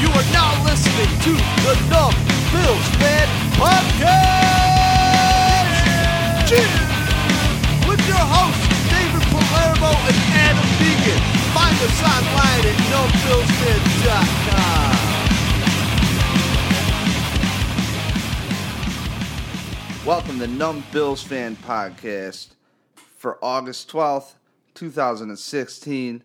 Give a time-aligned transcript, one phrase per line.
[0.00, 1.32] You are now listening to
[1.64, 2.14] the Numb
[2.52, 4.06] Bills Fan Podcast!
[6.48, 6.86] Cheers!
[7.88, 11.22] With your hosts, David Palermo and Adam Deegan.
[11.54, 14.76] Find us online at numbbillsfan.com.
[20.06, 22.48] Welcome to Numb Bills Fan Podcast
[23.26, 24.34] for August 12th,
[24.74, 26.22] 2016.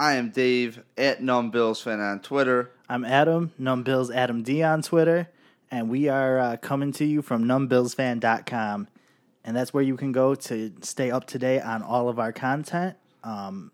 [0.00, 2.72] I am Dave at Numb Bills Fan on Twitter.
[2.88, 5.28] I'm Adam, Numbbills Adam D on Twitter,
[5.70, 8.88] and we are uh, coming to you from numbbillsfan.com.
[9.44, 12.32] And that's where you can go to stay up to date on all of our
[12.32, 13.70] content, um,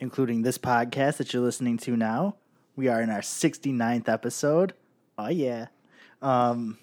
[0.00, 2.36] including this podcast that you're listening to now.
[2.76, 4.74] We are in our 69th episode.
[5.16, 5.68] Oh, yeah.
[6.20, 6.76] Um,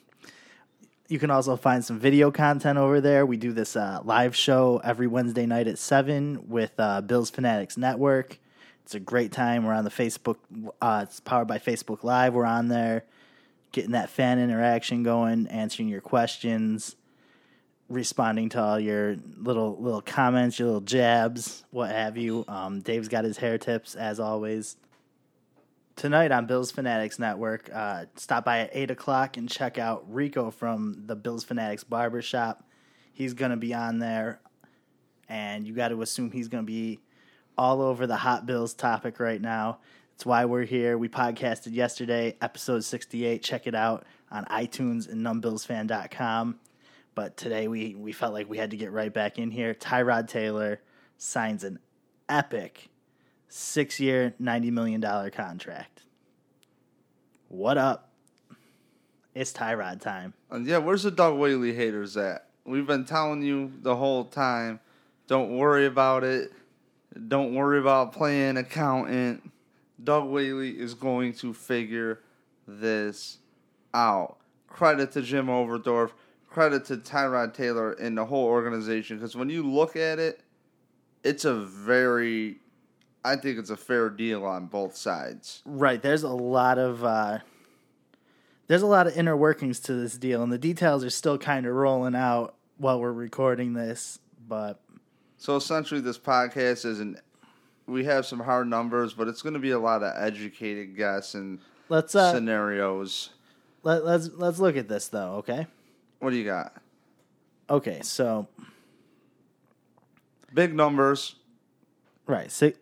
[1.07, 3.25] you can also find some video content over there.
[3.25, 7.77] We do this uh, live show every Wednesday night at 7 with uh, Bills Fanatics
[7.77, 8.39] Network.
[8.83, 9.65] It's a great time.
[9.65, 10.37] We're on the Facebook.
[10.81, 12.33] Uh, it's powered by Facebook Live.
[12.33, 13.05] We're on there,
[13.71, 16.95] getting that fan interaction going, answering your questions,
[17.89, 22.45] responding to all your little little comments, your little jabs, what have you.
[22.47, 24.77] Um, Dave's got his hair tips as always.
[25.97, 30.51] Tonight on Bills Fanatics Network, uh, stop by at eight o'clock and check out Rico
[30.51, 32.63] from the Bills Fanatics Barbershop.
[33.11, 34.39] He's gonna be on there,
[35.27, 36.99] and you got to assume he's gonna be
[37.57, 39.79] all over the Hot Bills topic right now.
[40.13, 40.99] It's why we're here.
[40.99, 43.41] We podcasted yesterday, episode 68.
[43.41, 46.59] Check it out on iTunes and numbbillsfan.com.
[47.15, 49.73] But today we, we felt like we had to get right back in here.
[49.73, 50.79] Tyrod Taylor
[51.17, 51.79] signs an
[52.29, 52.89] epic
[53.47, 56.03] six year, $90 million contract.
[57.49, 58.09] What up?
[59.33, 60.33] It's Tyrod time.
[60.49, 62.47] And yeah, where's the Doug Whaley haters at?
[62.65, 64.79] We've been telling you the whole time
[65.27, 66.53] don't worry about it.
[67.27, 69.51] Don't worry about playing accountant.
[70.01, 72.21] Doug Whaley is going to figure
[72.67, 73.39] this
[73.93, 74.37] out.
[74.67, 76.11] Credit to Jim Overdorf.
[76.49, 79.17] Credit to Tyrod Taylor and the whole organization.
[79.17, 80.41] Because when you look at it,
[81.23, 82.57] it's a very,
[83.27, 85.61] I think it's a fair deal on both sides.
[85.65, 86.01] Right.
[86.01, 87.39] There's a lot of uh,
[88.67, 91.65] there's a lot of inner workings to this deal, and the details are still kind
[91.65, 94.19] of rolling out while we're recording this.
[94.47, 94.79] But
[95.37, 97.19] So essentially, this podcast isn't.
[97.85, 101.35] We have some hard numbers, but it's going to be a lot of educated guess
[101.35, 101.59] and
[101.89, 103.29] let's uh, scenarios.
[103.83, 105.35] let, let's let's look at this though.
[105.37, 105.67] Okay.
[106.19, 106.73] What do you got?
[107.69, 107.99] Okay.
[108.03, 108.47] So
[110.53, 111.35] Big numbers.
[112.25, 112.77] right six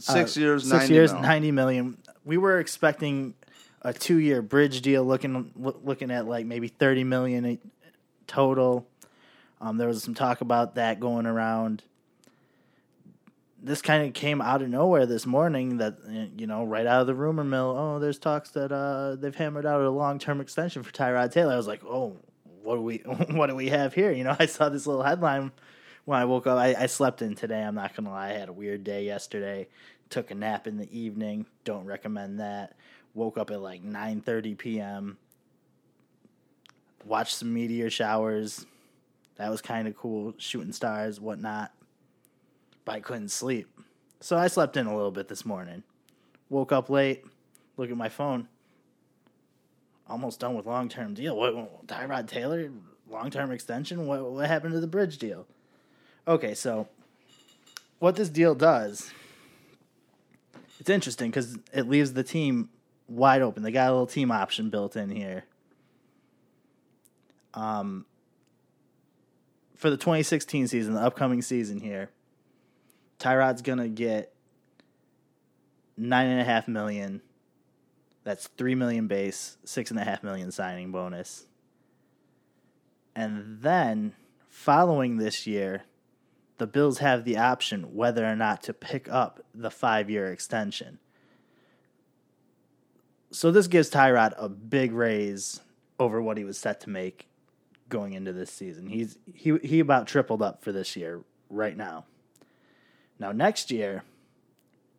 [0.00, 1.22] Six uh, years, six 90 years, mil.
[1.22, 1.98] ninety million.
[2.24, 3.34] We were expecting
[3.82, 7.58] a two year bridge deal, looking looking at like maybe thirty million
[8.26, 8.86] total.
[9.60, 11.82] Um, there was some talk about that going around.
[13.62, 15.78] This kind of came out of nowhere this morning.
[15.78, 17.74] That uh, you know, right out of the rumor mill.
[17.76, 21.52] Oh, there's talks that uh, they've hammered out a long term extension for Tyrod Taylor.
[21.52, 22.16] I was like, oh,
[22.62, 22.98] what do we
[23.30, 24.12] what do we have here?
[24.12, 25.52] You know, I saw this little headline
[26.10, 26.58] when I woke up.
[26.58, 27.62] I, I slept in today.
[27.62, 28.30] I'm not gonna lie.
[28.30, 29.68] I had a weird day yesterday.
[30.08, 31.46] Took a nap in the evening.
[31.62, 32.74] Don't recommend that.
[33.14, 35.18] Woke up at like 9:30 p.m.
[37.04, 38.66] Watched some meteor showers.
[39.36, 40.34] That was kind of cool.
[40.36, 41.72] Shooting stars, whatnot.
[42.84, 43.68] But I couldn't sleep,
[44.18, 45.84] so I slept in a little bit this morning.
[46.48, 47.24] Woke up late.
[47.76, 48.48] Look at my phone.
[50.08, 51.36] Almost done with long term deal.
[51.36, 52.68] What, Tyrod Taylor
[53.08, 54.08] long term extension?
[54.08, 55.46] What what happened to the bridge deal?
[56.30, 56.86] Okay, so
[57.98, 59.10] what this deal does,
[60.78, 62.68] it's interesting because it leaves the team
[63.08, 63.64] wide open.
[63.64, 65.42] They got a little team option built in here.
[67.52, 68.06] Um,
[69.74, 72.10] for the 2016 season, the upcoming season here,
[73.18, 74.32] Tyrod's gonna get
[75.96, 77.22] nine and a half million.
[78.22, 81.46] That's three million base, six and a half million signing bonus.
[83.16, 84.12] And then
[84.48, 85.82] following this year,
[86.60, 90.98] the Bills have the option whether or not to pick up the five year extension.
[93.30, 95.60] So this gives Tyrod a big raise
[95.98, 97.28] over what he was set to make
[97.88, 98.88] going into this season.
[98.88, 102.04] He's he he about tripled up for this year right now.
[103.18, 104.02] Now next year,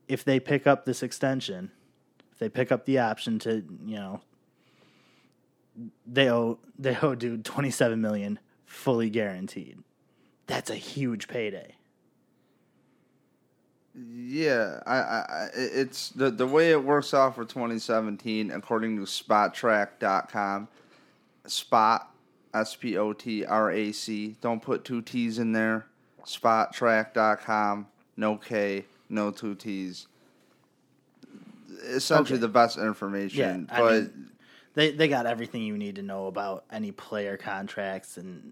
[0.08, 1.70] if they pick up this extension,
[2.32, 4.22] if they pick up the option to, you know,
[6.08, 9.84] they owe they owe dude twenty seven million fully guaranteed.
[10.52, 11.76] That's a huge payday.
[13.96, 19.04] Yeah, I, I, I- it's the the way it works out for 2017, according to
[19.04, 20.68] Spotrac.com.
[21.46, 22.12] Spot,
[22.54, 24.36] S P O T R A C.
[24.42, 25.86] Don't put two T's in there
[26.26, 27.88] Spotrac.com.
[28.18, 30.08] No K, no two T's.
[31.86, 32.42] Essentially, Okay.
[32.42, 33.68] the best information.
[33.70, 34.30] Yeah, I but mean,
[34.74, 38.52] they they got everything you need to know about any player contracts and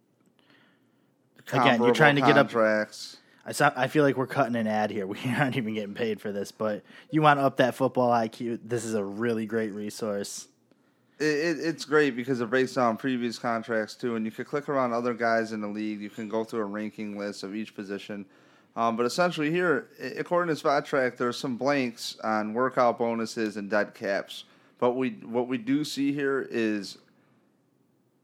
[1.51, 3.17] again, you're trying to get up- contracts.
[3.45, 5.07] I saw, I feel like we're cutting an ad here.
[5.07, 8.59] We aren't even getting paid for this, but you want to up that football IQ.
[8.63, 10.47] This is a really great resource.
[11.19, 14.69] It, it, it's great because it breaks down previous contracts too, and you can click
[14.69, 15.99] around other guys in the league.
[15.99, 18.25] You can go through a ranking list of each position.
[18.75, 19.87] Um, but essentially, here,
[20.17, 24.45] according to Spotrac, there's some blanks on workout bonuses and dead caps.
[24.79, 26.99] But we what we do see here is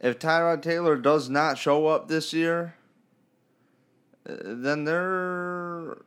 [0.00, 2.72] if Tyrod Taylor does not show up this year,
[4.26, 5.98] uh, then they're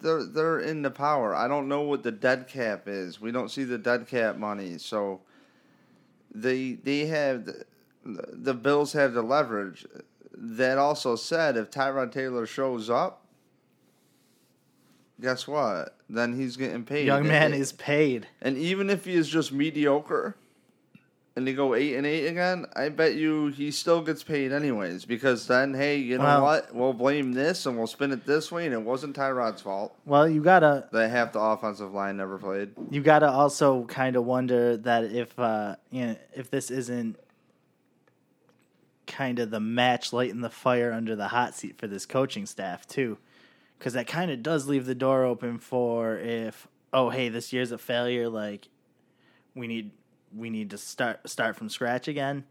[0.00, 1.34] they're they're in the power.
[1.34, 3.20] I don't know what the dead cap is.
[3.20, 5.20] We don't see the dead cap money, so
[6.34, 7.64] they they have the,
[8.04, 9.86] the Bills have the leverage.
[10.40, 13.26] That also said, if Tyrod Taylor shows up,
[15.20, 15.96] guess what?
[16.08, 17.06] Then he's getting paid.
[17.06, 18.28] Young man is paid.
[18.40, 20.36] and even if he is just mediocre
[21.38, 25.04] and they go eight and eight again, I bet you he still gets paid anyways.
[25.06, 26.74] Because then, hey, you know Well- what?
[26.74, 30.28] We'll blame this and we'll spin it this way, and it wasn't Tyrod's fault Well,
[30.28, 32.70] you gotta that half the offensive line never played.
[32.90, 37.16] you gotta also kind of wonder that if uh you know if this isn't
[39.06, 42.86] kind of the match lighting the fire under the hot seat for this coaching staff
[42.86, 43.16] too
[43.78, 47.72] because that kind of does leave the door open for if oh hey this year's
[47.72, 48.68] a failure like
[49.54, 49.90] we need
[50.36, 52.44] we need to start start from scratch again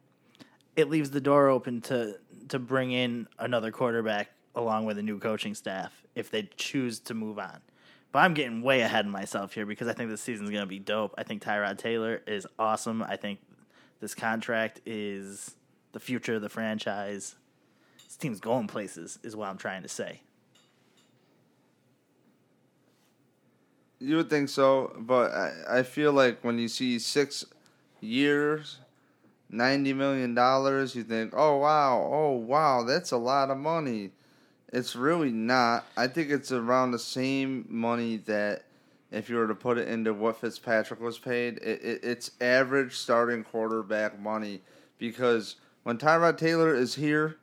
[0.75, 5.19] it leaves the door open to to bring in another quarterback along with a new
[5.19, 7.59] coaching staff if they choose to move on
[8.11, 10.65] but I'm getting way ahead of myself here because I think this season's going to
[10.65, 11.13] be dope.
[11.17, 13.03] I think Tyrod Taylor is awesome.
[13.03, 13.39] I think
[13.99, 15.55] this contract is
[15.91, 17.35] the future of the franchise.
[18.05, 20.21] This team's going places, is what I'm trying to say.
[23.99, 27.45] You would think so, but I, I feel like when you see six
[28.01, 28.77] years,
[29.49, 34.11] ninety million dollars, you think, oh wow, oh wow, that's a lot of money.
[34.73, 35.85] It's really not.
[35.95, 38.63] I think it's around the same money that
[39.11, 42.95] if you were to put it into what Fitzpatrick was paid, it, it, it's average
[42.95, 44.61] starting quarterback money
[44.97, 47.37] because when Tyrod Taylor is here,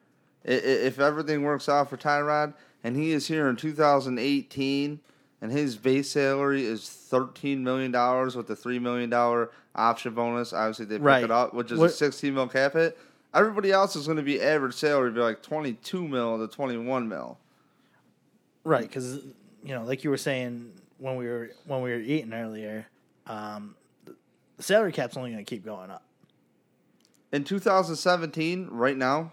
[0.46, 5.00] i- i- if everything works out for Tyrod and he is here in 2018
[5.44, 9.12] and his base salary is $13 million with a $3 million
[9.74, 11.22] option bonus, obviously they pick Right.
[11.22, 12.96] it up, which is What- a 16 mil cap hit.
[13.34, 17.36] Everybody else is going to be average salary, be like 22 mil to 21 mil.
[18.64, 19.16] Right, because
[19.62, 22.86] you know, like you were saying when we were when we were eating earlier,
[23.26, 23.74] um,
[24.56, 26.04] the salary cap's only going to keep going up.
[27.32, 29.32] In 2017, right now,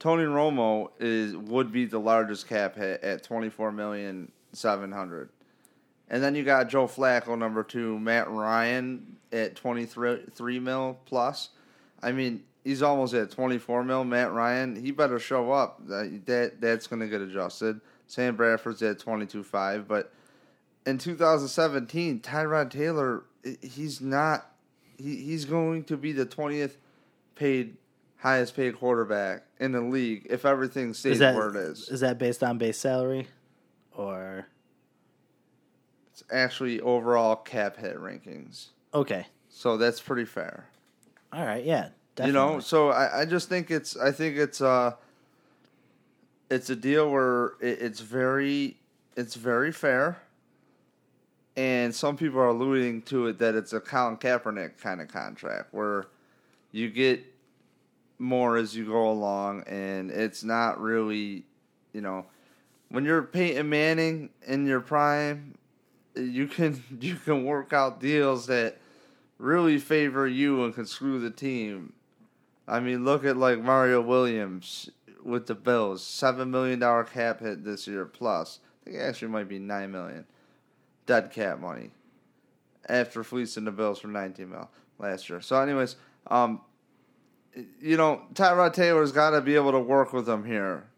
[0.00, 5.30] Tony Romo is would be the largest cap hit at 24 million 700.
[6.10, 11.50] And then you got Joe Flacco number 2, Matt Ryan at 23 mil plus.
[12.02, 14.04] I mean, he's almost at 24 mil.
[14.04, 15.86] Matt Ryan, he better show up.
[15.86, 17.80] That, that that's going to get adjusted.
[18.06, 20.12] Sam Bradford's at 22.5, but
[20.86, 23.24] in 2017, Tyrod Taylor,
[23.60, 24.50] he's not.
[24.96, 26.76] He, he's going to be the 20th
[27.34, 27.76] paid,
[28.16, 31.88] highest paid quarterback in the league if everything stays Is that where it is.
[31.90, 33.28] Is that based on base salary,
[33.98, 34.46] or
[36.12, 39.26] It's actually overall cap hit rankings, okay?
[39.50, 40.68] so that's pretty fair.
[41.32, 42.26] All right, yeah, definitely.
[42.26, 44.92] You know, so I, I just think it's I think it's uh
[46.48, 48.76] it's a deal where it, it's very
[49.16, 50.18] it's very fair,
[51.56, 55.74] and some people are alluding to it that it's a Colin Kaepernick kind of contract
[55.74, 56.06] where
[56.70, 57.24] you get
[58.18, 61.44] more as you go along, and it's not really,
[61.92, 62.26] you know,
[62.90, 65.56] when you're Peyton Manning in your prime,
[66.14, 68.78] you can you can work out deals that
[69.38, 71.92] really favor you and can screw the team.
[72.66, 74.90] I mean, look at like Mario Williams
[75.24, 78.60] with the Bills, seven million dollar cap hit this year plus.
[78.82, 80.26] I think it actually might be nine million
[81.06, 81.90] dead cap money
[82.88, 85.40] after fleecing the Bills for nineteen mil last year.
[85.40, 86.60] So, anyways, um,
[87.80, 90.88] you know, Tyrod Taylor's got to be able to work with them here.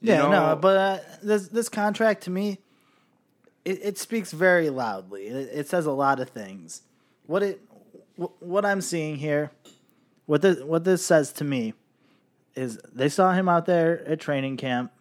[0.00, 0.30] Yeah, know?
[0.30, 2.58] no, but uh, this this contract to me,
[3.64, 5.26] it, it speaks very loudly.
[5.26, 6.82] It, it says a lot of things.
[7.26, 7.60] What it,
[8.16, 9.50] what I'm seeing here,
[10.26, 11.74] what this what this says to me,
[12.54, 14.92] is they saw him out there at training camp,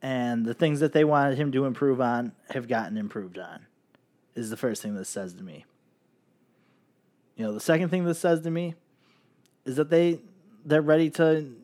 [0.00, 3.66] and the things that they wanted him to improve on have gotten improved on.
[4.34, 5.66] Is the first thing this says to me.
[7.36, 8.74] You know, the second thing this says to me
[9.64, 10.20] is that they
[10.64, 11.54] they're ready to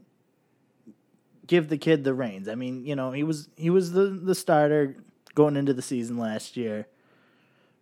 [1.49, 2.47] give the kid the reins.
[2.47, 4.97] I mean, you know, he was he was the the starter
[5.35, 6.87] going into the season last year,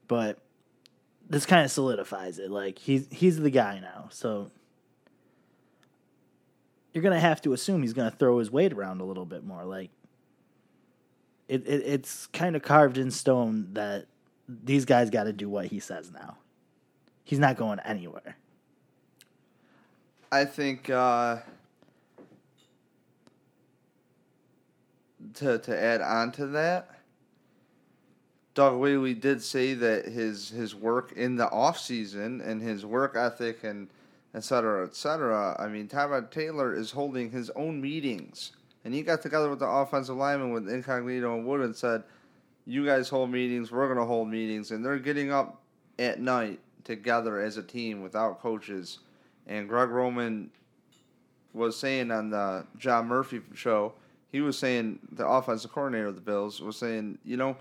[0.09, 0.39] but
[1.29, 2.51] this kind of solidifies it.
[2.51, 4.09] Like he's he's the guy now.
[4.11, 4.51] So
[6.95, 9.65] you're gonna have to assume he's gonna throw his weight around a little bit more.
[9.65, 9.91] Like
[11.49, 14.07] it, it it's kind of carved in stone that
[14.49, 16.39] these guys got to do what he says now.
[17.25, 18.37] He's not going anywhere.
[20.31, 21.39] I think uh,
[25.35, 26.91] to to add on to that,
[28.55, 33.17] Doug Whaley did say that his his work in the off season and his work
[33.17, 33.89] ethic and
[34.35, 35.57] et cetera, et cetera.
[35.59, 38.53] I mean, Tyrod Taylor is holding his own meetings,
[38.85, 42.05] and he got together with the offensive lineman with Incognito and Wood and said,
[42.65, 43.71] "You guys hold meetings.
[43.71, 45.63] We're going to hold meetings," and they're getting up
[45.99, 49.01] at night together as a team without coaches.
[49.47, 50.51] And Greg Roman
[51.53, 53.95] was saying on the John Murphy show,
[54.33, 57.57] he was saying the offensive coordinator of the Bills was saying, you know,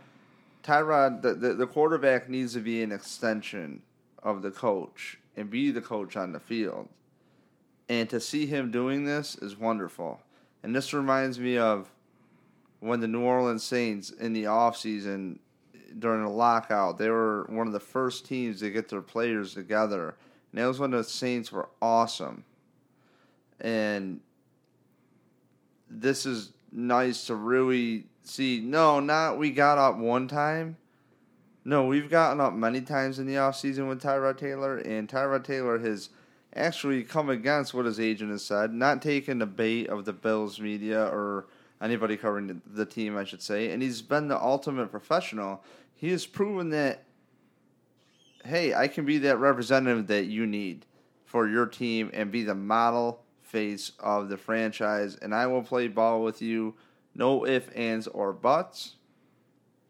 [0.64, 3.82] Tyrod, the, the, the quarterback needs to be an extension
[4.24, 6.90] of the coach and be the coach on the field.
[7.88, 10.20] And to see him doing this is wonderful.
[10.64, 11.92] And this reminds me of
[12.80, 15.38] when the New Orleans Saints in the offseason
[16.00, 20.16] during the lockout, they were one of the first teams to get their players together.
[20.52, 22.44] And that was when the Saints were awesome.
[23.62, 24.20] And
[25.90, 28.60] this is nice to really see.
[28.60, 30.78] No, not we got up one time.
[31.64, 35.80] No, we've gotten up many times in the offseason with Tyrod Taylor, and Tyrod Taylor
[35.80, 36.10] has
[36.56, 40.60] actually come against what his agent has said, not taking the bait of the Bills
[40.60, 41.48] media or
[41.82, 45.64] anybody covering the, the team, I should say, and he's been the ultimate professional.
[45.96, 47.04] He has proven that,
[48.46, 50.86] hey, I can be that representative that you need
[51.26, 53.25] for your team and be the model
[53.60, 56.76] face of the franchise, and I will play ball with you,
[57.14, 58.96] no ifs, ands, or buts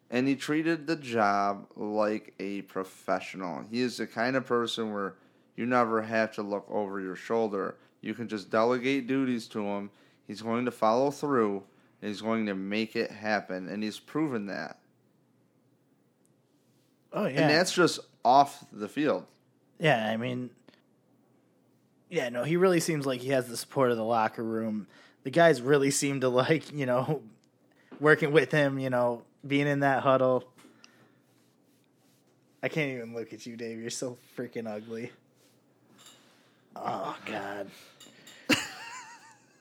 [0.10, 3.64] and he treated the job like a professional.
[3.70, 5.16] He is the kind of person where
[5.56, 7.76] you never have to look over your shoulder.
[8.02, 9.90] You can just delegate duties to him.
[10.28, 11.64] He's going to follow through.
[12.02, 14.80] And he's going to make it happen, and he's proven that.
[17.12, 19.26] Oh yeah, And that's just off the field.
[19.80, 20.50] Yeah, I mean,
[22.10, 24.88] yeah, no, he really seems like he has the support of the locker room.
[25.24, 27.22] The guys really seem to like, you know,
[28.00, 30.46] working with him, you know, being in that huddle.
[32.62, 33.80] I can't even look at you, Dave.
[33.80, 35.12] You're so freaking ugly.
[36.76, 37.70] Oh God.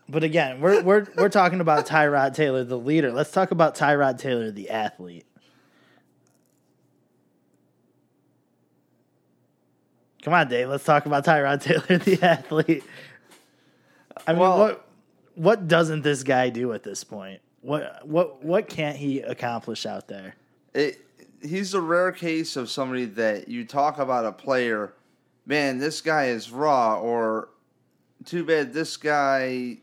[0.08, 3.12] but again, we're we're we're talking about Tyrod Taylor, the leader.
[3.12, 5.26] Let's talk about Tyrod Taylor, the athlete.
[10.24, 10.68] Come on, Dave.
[10.70, 12.82] Let's talk about Tyrod Taylor, the athlete.
[14.26, 14.88] I mean, Well- what
[15.36, 17.40] what doesn't this guy do at this point?
[17.60, 20.34] What what what can't he accomplish out there?
[20.72, 21.00] It,
[21.42, 24.94] he's a rare case of somebody that you talk about a player,
[25.46, 27.50] man, this guy is raw, or
[28.24, 29.78] too bad this guy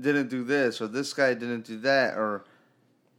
[0.00, 2.44] didn't do this or this guy didn't do that or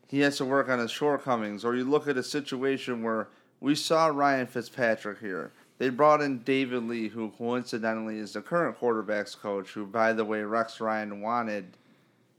[0.07, 1.65] he has to work on his shortcomings.
[1.65, 3.27] Or you look at a situation where
[3.59, 5.51] we saw Ryan Fitzpatrick here.
[5.77, 10.25] They brought in David Lee, who coincidentally is the current quarterbacks coach, who, by the
[10.25, 11.77] way, Rex Ryan wanted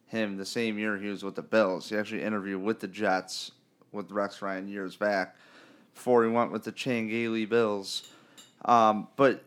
[0.06, 1.88] him the same year he was with the Bills.
[1.88, 3.52] He actually interviewed with the Jets
[3.92, 5.36] with Rex Ryan years back
[5.94, 8.10] before he went with the Chan Gailey Bills.
[8.64, 9.44] Um, but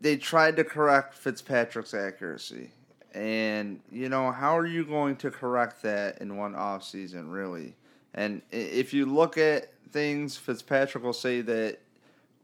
[0.00, 2.70] they tried to correct Fitzpatrick's accuracy.
[3.12, 7.74] And, you know, how are you going to correct that in one off season, really?
[8.14, 11.80] And if you look at things, Fitzpatrick will say that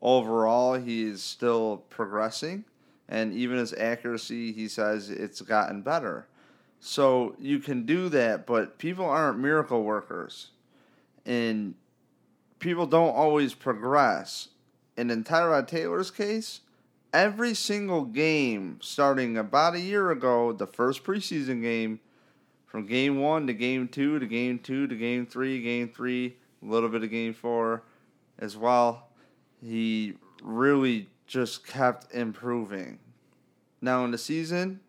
[0.03, 2.65] overall he's still progressing.
[3.09, 6.27] And even his accuracy, he says it's gotten better.
[6.81, 10.51] So you can do that, but people aren't miracle workers.
[11.25, 11.75] And
[12.59, 14.49] people don't always progress.
[14.97, 16.61] And in Tyrod Taylor's case,
[17.13, 22.01] every single game starting about a year ago, the first preseason game,
[22.67, 26.67] from game one to game two to game two to game three, game three, a
[26.67, 27.83] little bit of game four
[28.39, 29.09] as well.
[29.63, 32.99] He really just kept improving.
[33.81, 34.81] Now in the season,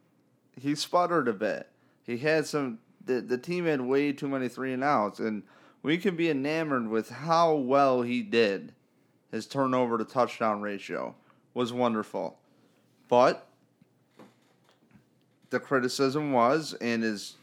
[0.59, 1.69] he sputtered a bit.
[2.03, 5.43] He had some the, the team had way too many three and outs and
[5.81, 8.73] we can be enamored with how well he did.
[9.31, 11.15] His turnover to touchdown ratio
[11.53, 12.37] was wonderful.
[13.07, 13.47] But
[15.49, 17.35] the criticism was, and as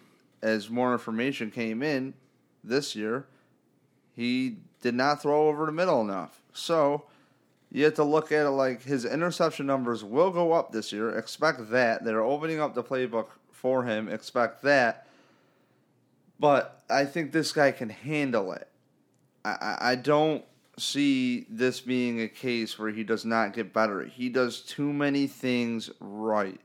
[0.42, 2.12] as more information came in
[2.62, 3.26] this year,
[4.14, 6.42] he did not throw over the middle enough.
[6.52, 7.04] So
[7.74, 11.18] you have to look at it like his interception numbers will go up this year.
[11.18, 12.04] Expect that.
[12.04, 14.08] They're opening up the playbook for him.
[14.08, 15.08] Expect that.
[16.38, 18.68] But I think this guy can handle it.
[19.44, 20.44] I, I don't
[20.78, 24.04] see this being a case where he does not get better.
[24.04, 26.60] He does too many things right.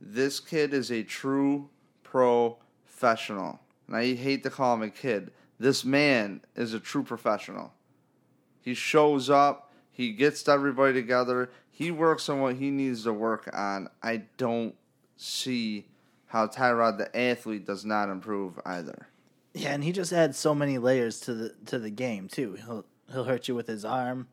[0.00, 1.68] This kid is a true
[2.04, 3.58] professional.
[3.88, 5.32] And I hate to call him a kid.
[5.58, 7.72] This man is a true professional.
[8.60, 9.63] He shows up,
[9.94, 13.88] he gets everybody together, he works on what he needs to work on.
[14.02, 14.74] I don't
[15.16, 15.86] see
[16.26, 19.06] how Tyrod the athlete does not improve either.
[19.54, 22.54] Yeah, and he just adds so many layers to the to the game too.
[22.54, 24.26] He'll he'll hurt you with his arm,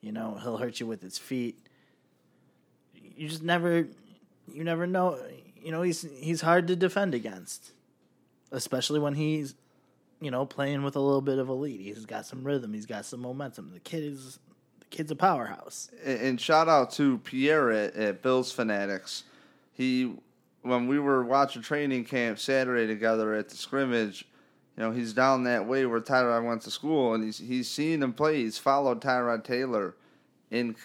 [0.00, 1.58] you know, he'll hurt you with his feet.
[2.94, 3.88] You just never
[4.46, 5.18] you never know,
[5.60, 7.72] you know, he's he's hard to defend against.
[8.52, 9.56] Especially when he's
[10.20, 11.80] you know, playing with a little bit of a lead.
[11.80, 13.72] He's got some rhythm, he's got some momentum.
[13.72, 14.38] The kid is
[14.90, 15.90] kid's a powerhouse.
[16.04, 19.24] And, and shout out to Pierre at, at Bills Fanatics.
[19.72, 20.14] He
[20.62, 24.26] when we were watching training camp Saturday together at the scrimmage,
[24.76, 28.02] you know, he's down that way where Tyrod went to school, and he's he's seen
[28.02, 28.42] him play.
[28.42, 29.96] He's followed Tyrod Taylor
[30.50, 30.76] in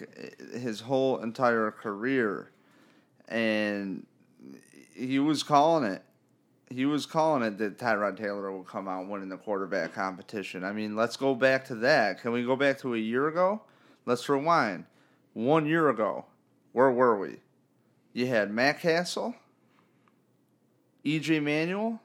[0.53, 2.51] his whole entire career,
[3.27, 4.05] and
[4.95, 6.03] he was calling it.
[6.69, 10.63] He was calling it that Tyrod Taylor will come out winning the quarterback competition.
[10.63, 12.19] I mean, let's go back to that.
[12.21, 13.61] Can we go back to a year ago?
[14.05, 14.85] Let's rewind.
[15.33, 16.25] One year ago,
[16.71, 17.37] where were we?
[18.13, 19.35] You had Matt Cassel,
[21.05, 21.99] EJ Manuel,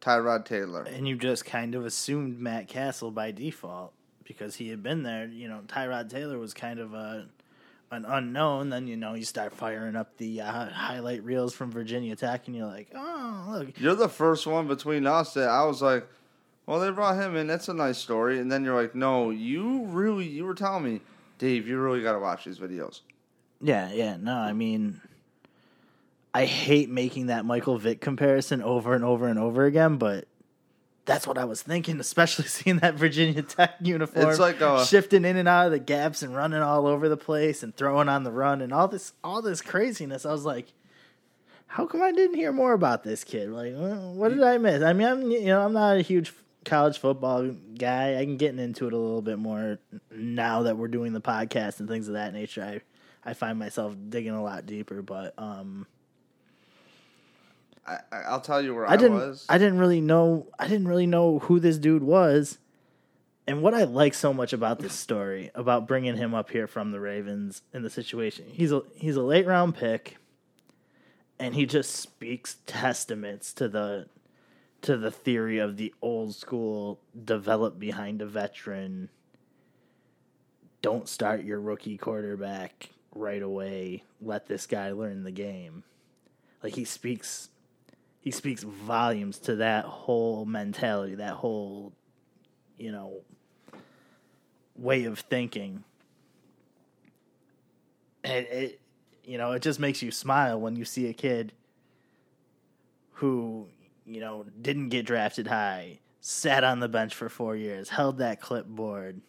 [0.00, 0.82] Tyrod Taylor.
[0.82, 3.92] And you just kind of assumed Matt Cassel by default
[4.24, 5.26] because he had been there.
[5.26, 7.26] You know, Tyrod Taylor was kind of a
[7.90, 8.70] an unknown.
[8.70, 12.56] Then you know you start firing up the uh, highlight reels from Virginia Tech, and
[12.56, 13.80] you're like, oh look.
[13.80, 16.06] You're the first one between us that I was like,
[16.66, 17.46] well, they brought him in.
[17.46, 18.40] That's a nice story.
[18.40, 21.00] And then you're like, no, you really, you were telling me,
[21.38, 23.00] Dave, you really got to watch these videos.
[23.60, 24.16] Yeah, yeah.
[24.16, 25.00] No, I mean,
[26.34, 30.26] I hate making that Michael Vick comparison over and over and over again, but
[31.04, 34.28] that's what I was thinking, especially seeing that Virginia Tech uniform.
[34.28, 37.16] It's like a, shifting in and out of the gaps and running all over the
[37.16, 40.26] place and throwing on the run and all this all this craziness.
[40.26, 40.66] I was like,
[41.68, 43.50] how come I didn't hear more about this kid?
[43.50, 44.82] Like, what did I miss?
[44.82, 46.34] I mean, I'm you know I'm not a huge
[46.66, 48.18] college football guy.
[48.18, 49.78] I can get into it a little bit more
[50.10, 52.62] now that we're doing the podcast and things of that nature.
[52.62, 55.86] I I find myself digging a lot deeper, but um
[57.86, 59.16] I, I'll tell you where I, I didn't.
[59.16, 59.46] was.
[59.48, 60.48] I didn't really know.
[60.58, 62.58] I didn't really know who this dude was,
[63.46, 66.90] and what I like so much about this story about bringing him up here from
[66.90, 68.46] the Ravens in the situation.
[68.48, 70.16] He's a he's a late round pick,
[71.38, 74.08] and he just speaks testaments to the
[74.86, 79.08] to the theory of the old school develop behind a veteran.
[80.80, 84.04] Don't start your rookie quarterback right away.
[84.20, 85.82] Let this guy learn the game.
[86.62, 87.48] Like he speaks
[88.20, 91.92] he speaks volumes to that whole mentality, that whole,
[92.78, 93.22] you know,
[94.76, 95.82] way of thinking.
[98.22, 98.80] And it,
[99.24, 101.52] you know, it just makes you smile when you see a kid
[103.14, 103.68] who,
[104.06, 108.40] you know, didn't get drafted high, sat on the bench for four years, held that
[108.40, 109.20] clipboard,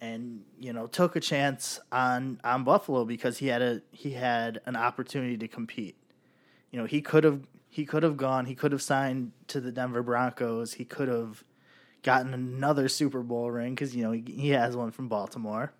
[0.00, 4.60] and you know took a chance on on Buffalo because he had a he had
[4.66, 5.96] an opportunity to compete.
[6.70, 9.72] You know, he could have he could have gone, he could have signed to the
[9.72, 11.44] Denver Broncos, he could have
[12.02, 15.72] gotten another Super Bowl ring because you know he, he has one from Baltimore.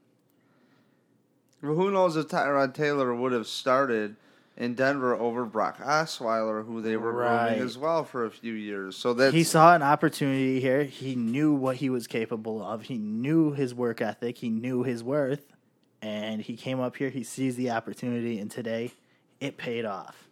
[1.63, 4.17] Well, who knows if Tyrod Taylor would have started
[4.57, 7.49] in Denver over Brock Osweiler, who they were Right.
[7.51, 8.97] grooming as well for a few years.
[8.97, 10.85] So that's he saw an opportunity here.
[10.85, 12.83] He knew what he was capable of.
[12.83, 14.39] He knew his work ethic.
[14.39, 15.53] He knew his worth.
[16.03, 17.11] And he came up here.
[17.11, 18.39] He sees the opportunity.
[18.39, 18.93] And today,
[19.41, 20.29] it paid off.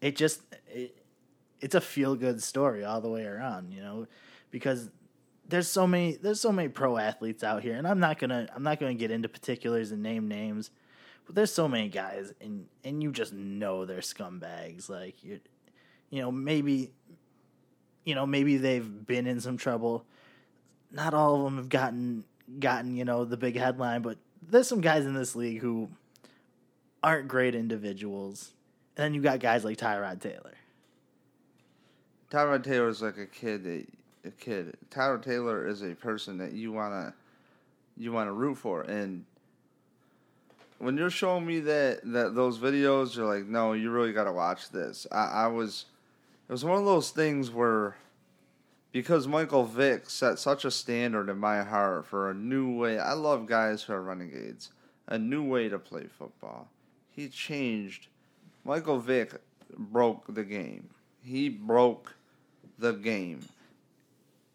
[0.00, 0.96] It just, it,
[1.60, 4.06] it's a feel good story all the way around, you know,
[4.50, 4.90] because
[5.48, 8.46] there's so many there's so many pro athletes out here and I'm not going to
[8.54, 10.70] I'm not going to get into particulars and name names
[11.30, 15.40] there's so many guys and and you just know they're scumbags like you
[16.10, 16.90] you know maybe
[18.04, 20.04] you know maybe they've been in some trouble.
[20.90, 22.24] Not all of them have gotten
[22.58, 25.88] gotten you know the big headline but there's some guys in this league who
[27.02, 28.52] aren't great individuals.
[28.96, 30.54] And then you got guys like Tyrod Taylor.
[32.30, 33.86] Tyrod Taylor is like a kid that
[34.24, 34.76] a kid.
[34.90, 37.14] Tyrod Taylor is a person that you wanna
[37.96, 39.24] you wanna root for, and
[40.78, 44.70] when you're showing me that that those videos, you're like, no, you really gotta watch
[44.70, 45.06] this.
[45.10, 45.86] I, I was,
[46.48, 47.96] it was one of those things where
[48.92, 52.98] because Michael Vick set such a standard in my heart for a new way.
[52.98, 54.70] I love guys who are renegades.
[55.06, 56.68] A new way to play football.
[57.10, 58.08] He changed.
[58.64, 59.34] Michael Vick
[59.76, 60.90] broke the game.
[61.22, 62.14] He broke
[62.78, 63.40] the game.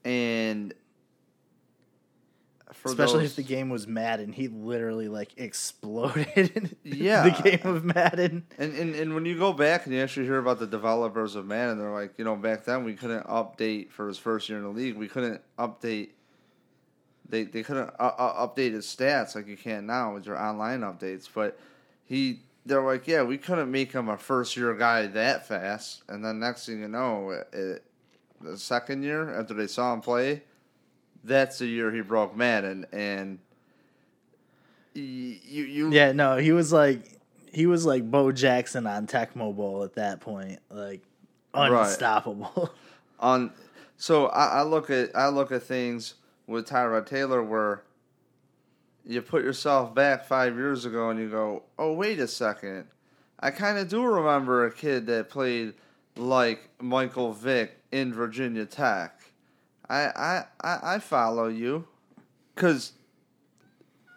[0.04, 0.74] And
[2.84, 7.30] especially those, if the game was Madden he literally like exploded Yeah.
[7.30, 10.38] the game of Madden And, and and when you go back and you actually hear
[10.38, 14.08] about the developers of Madden, they're like, you know, back then we couldn't update for
[14.08, 14.96] his first year in the league.
[14.96, 16.10] We couldn't update.
[17.30, 20.82] They they couldn't uh, uh, update his stats like you can now with your online
[20.82, 21.28] updates.
[21.34, 21.58] But
[22.06, 26.04] he, they're like, yeah, we couldn't make him a first year guy that fast.
[26.10, 27.84] And then next thing you know, it, it,
[28.42, 30.44] the second year after they saw him play,
[31.24, 32.86] that's the year he broke Madden.
[32.92, 33.40] And
[34.94, 35.04] you
[35.44, 37.20] you yeah no he was like
[37.52, 41.02] he was like Bo Jackson on Tecmo Bowl at that point like
[41.56, 41.88] Right.
[41.88, 42.74] unstoppable
[43.20, 43.52] on
[43.98, 46.16] so I, I look at I look at things
[46.48, 47.84] with Tyrod Taylor where
[49.06, 52.86] you put yourself back five years ago and you go, oh wait a second,
[53.40, 55.74] I kind of do remember a kid that played
[56.16, 59.20] like Michael Vick in Virginia Tech.
[59.90, 61.86] I I I, follow you,
[62.56, 62.94] because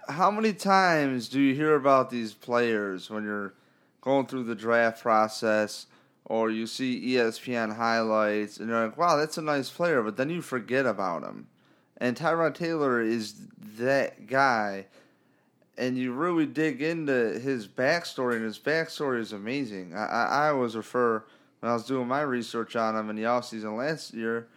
[0.09, 3.55] how many times do you hear about these players when you're
[4.01, 5.87] going through the draft process
[6.25, 10.31] or you see ESPN highlights and you're like, wow, that's a nice player, but then
[10.31, 11.47] you forget about him.
[11.99, 13.35] And Tyrod Taylor is
[13.79, 14.87] that guy.
[15.79, 19.95] And you really dig into his backstory, and his backstory is amazing.
[19.95, 21.23] I, I, I always refer,
[21.61, 24.49] when I was doing my research on him in the offseason last year,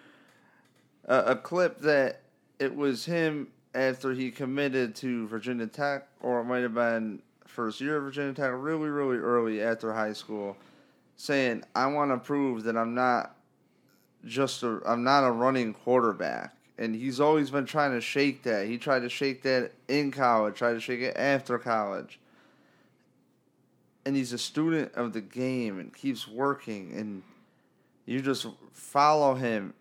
[1.10, 2.22] a, clip that
[2.60, 7.82] it was him after he committed to Virginia Tech, or it might have been first
[7.82, 10.56] year of Virginia Tech, really, really early after high school,
[11.18, 13.36] saying, "I want to prove that I'm not
[14.26, 18.68] just a I'm not a running quarterback." And he's always been trying to shake that.
[18.68, 22.20] He tried to shake that in college, tried to shake it after college.
[24.06, 27.22] And he's a student of the game and keeps working and
[28.10, 29.76] you just follow him.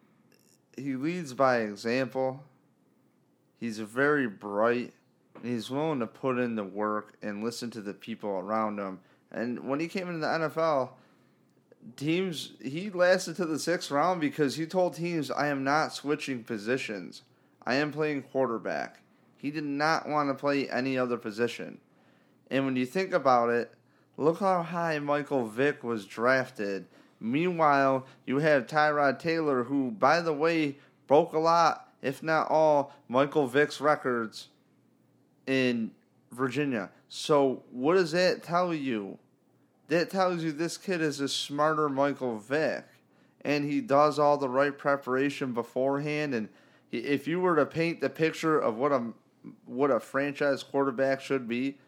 [0.78, 2.44] He leads by example.
[3.58, 4.94] He's very bright.
[5.42, 9.00] He's willing to put in the work and listen to the people around him.
[9.30, 10.90] And when he came into the NFL,
[11.96, 16.44] teams he lasted to the sixth round because he told teams, "I am not switching
[16.44, 17.22] positions.
[17.64, 19.00] I am playing quarterback."
[19.36, 21.80] He did not want to play any other position.
[22.50, 23.74] And when you think about it,
[24.16, 26.86] look how high Michael Vick was drafted.
[27.20, 30.76] Meanwhile, you have Tyrod Taylor, who, by the way,
[31.07, 34.48] broke a lot, if not all, Michael Vick's records
[35.46, 35.90] in
[36.31, 36.90] Virginia.
[37.09, 39.18] So, what does that tell you?
[39.88, 42.85] That tells you this kid is a smarter Michael Vick,
[43.40, 46.35] and he does all the right preparation beforehand.
[46.35, 46.50] And
[46.92, 49.12] if you were to paint the picture of what a
[49.64, 51.78] what a franchise quarterback should be,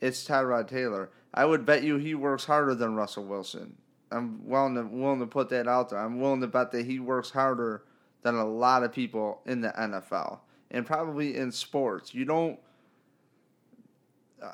[0.00, 1.10] it's Tyrod Taylor.
[1.32, 3.76] I would bet you he works harder than Russell Wilson.
[4.10, 5.98] I'm willing to willing to put that out there.
[5.98, 7.82] I'm willing to bet that he works harder
[8.22, 10.40] than a lot of people in the NFL
[10.70, 12.14] and probably in sports.
[12.14, 12.58] You don't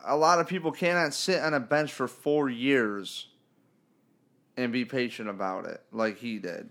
[0.05, 3.29] a lot of people cannot sit on a bench for four years
[4.57, 6.69] and be patient about it like he did.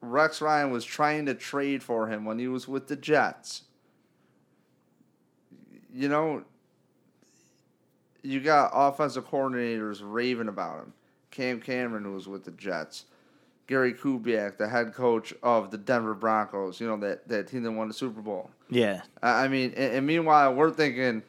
[0.00, 3.62] Rex Ryan was trying to trade for him when he was with the Jets.
[5.92, 6.44] You know,
[8.26, 10.92] you got offensive coordinators raving about him.
[11.30, 13.04] Cam Cameron, who was with the Jets.
[13.66, 17.72] Gary Kubiak, the head coach of the Denver Broncos, you know, that, that team that
[17.72, 18.50] won the Super Bowl.
[18.70, 19.02] Yeah.
[19.22, 21.22] I mean, and, and meanwhile, we're thinking,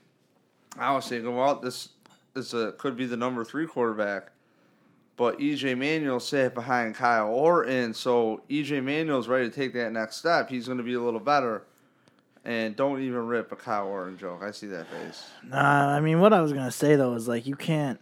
[0.78, 1.90] I was thinking, well, this
[2.34, 4.32] this uh, could be the number three quarterback,
[5.16, 10.18] but EJ Manuel sat behind Kyle Orton, so EJ Manuel's ready to take that next
[10.18, 10.48] step.
[10.48, 11.64] He's going to be a little better,
[12.48, 14.42] and don't even rip a Kyle Orton joke.
[14.42, 15.30] I see that face.
[15.44, 18.00] Nah, I mean, what I was gonna say though is like you can't,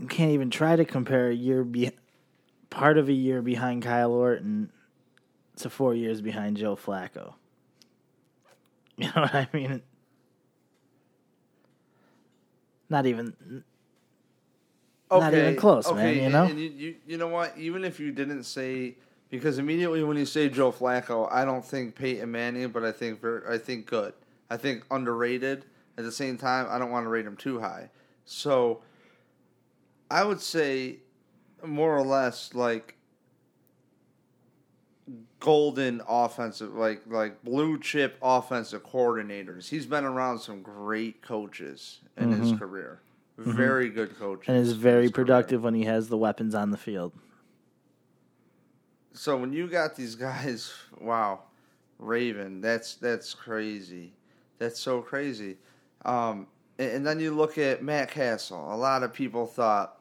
[0.00, 1.90] you can't even try to compare a year be,
[2.70, 4.70] part of a year behind Kyle Orton
[5.56, 7.34] to four years behind Joe Flacco.
[8.96, 9.80] You know what I mean?
[12.90, 13.64] Not even.
[15.10, 16.44] Not even close, man, you and- know?
[16.44, 17.56] And you, you, you know what?
[17.56, 18.96] Even if you didn't say,
[19.30, 23.20] because immediately when you say Joe Flacco, I don't think Peyton Manning, but I think
[23.20, 24.12] very, I think good.
[24.50, 25.64] I think underrated.
[25.96, 27.90] At the same time, I don't want to rate him too high.
[28.24, 28.82] So,
[30.10, 30.98] I would say,
[31.64, 32.96] more or less like
[35.40, 39.68] golden offensive, like like blue chip offensive coordinators.
[39.68, 43.00] He's been around some great coaches in his career.
[43.36, 44.44] Very good coaches.
[44.44, 44.52] Mm-hmm.
[44.52, 45.24] And is very his career.
[45.24, 47.12] productive when he has the weapons on the field.
[49.12, 51.40] So when you got these guys, wow,
[51.98, 54.12] Raven, that's that's crazy.
[54.58, 55.56] That's so crazy.
[56.04, 56.46] Um,
[56.78, 58.72] and, and then you look at Matt Cassel.
[58.72, 59.98] A lot of people thought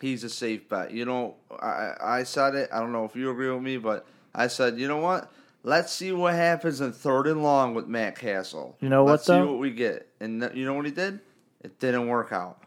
[0.00, 0.90] he's a safe bet.
[0.90, 2.70] You know, I I said it.
[2.72, 5.32] I don't know if you agree with me, but I said, you know what?
[5.62, 8.76] Let's see what happens in third and long with Matt Cassel.
[8.80, 10.08] You know what, Let's see what we get.
[10.20, 11.18] And th- you know what he did?
[11.60, 12.62] It didn't work out.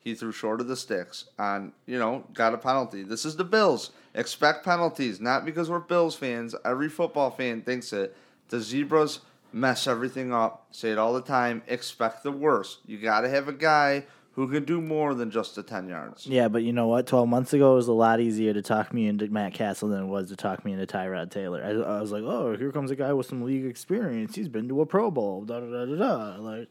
[0.00, 3.04] He threw short of the sticks on, you know, got a penalty.
[3.04, 3.92] This is the Bills.
[4.16, 6.54] Expect penalties, not because we're Bills fans.
[6.64, 8.16] Every football fan thinks it.
[8.48, 9.20] The Zebras
[9.52, 10.66] mess everything up.
[10.70, 11.62] Say it all the time.
[11.68, 12.78] Expect the worst.
[12.86, 16.26] You got to have a guy who can do more than just the 10 yards.
[16.26, 17.06] Yeah, but you know what?
[17.06, 20.04] Twelve months ago, it was a lot easier to talk me into Matt Cassel than
[20.04, 21.62] it was to talk me into Tyrod Taylor.
[21.62, 24.34] I, I was like, "Oh, here comes a guy with some league experience.
[24.34, 26.36] He's been to a Pro Bowl." Da da da da da.
[26.40, 26.68] Like,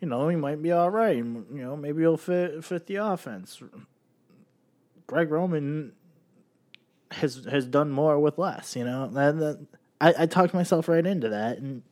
[0.00, 1.16] you know, he might be all right.
[1.16, 3.60] You know, maybe he'll fit fit the offense.
[5.08, 5.92] Greg Roman
[7.12, 8.76] has has done more with less.
[8.76, 9.66] You know, that
[10.00, 11.82] I, I talked myself right into that, and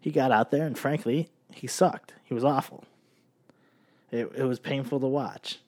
[0.00, 2.14] he got out there, and frankly, he sucked.
[2.24, 2.84] He was awful.
[4.10, 5.58] It it was painful to watch.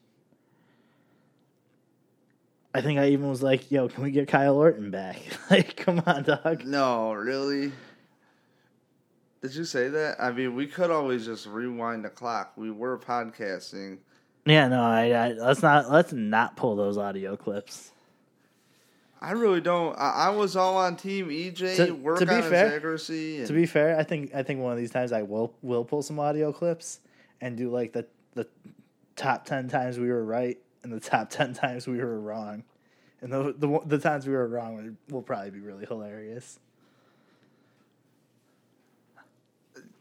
[2.75, 5.21] I think I even was like, "Yo, can we get Kyle Orton back?
[5.51, 7.73] like, come on, dog." No, really?
[9.43, 10.17] Did you say that?
[10.21, 12.53] I mean, we could always just rewind the clock.
[12.57, 13.99] We were podcasting.
[14.47, 17.93] Yeah, no, I, I let's not let's not pull those audio clips.
[19.23, 19.97] I really don't.
[19.97, 21.77] I, I was all on Team EJ.
[21.77, 23.39] To- work to be on fair- his accuracy.
[23.39, 25.85] And, To be fair, I think I think one of these times I will will
[25.85, 26.99] pull some audio clips
[27.41, 28.05] and do like the
[28.35, 28.49] the
[29.15, 32.65] top ten times we were right and the top ten times we were wrong,
[33.21, 36.59] and the the the times we were wrong will, will probably be really hilarious.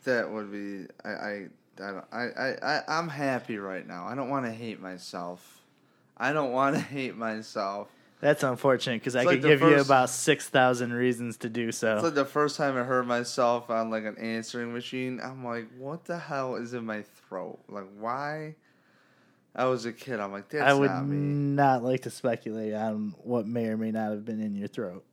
[0.03, 0.87] that would be.
[1.05, 1.09] I.
[1.09, 1.47] I
[1.81, 4.05] I, don't, I, I, I, I'm happy right now.
[4.05, 5.61] I don't want to hate myself.
[6.15, 7.87] I don't want to hate myself.
[8.21, 11.95] That's unfortunate because I like could give you about six thousand reasons to do so.
[11.95, 15.19] It's like the first time I heard myself on like an answering machine.
[15.21, 17.59] I'm like, what the hell is in my throat?
[17.67, 18.55] Like, why?
[19.55, 20.19] I was a kid.
[20.19, 23.91] I'm like, that's I would not not like to speculate on what may or may
[23.91, 25.03] not have been in your throat.